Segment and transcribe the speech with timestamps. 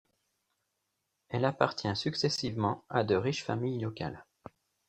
[1.29, 4.25] Elle appartient successivement à de riches familles locales.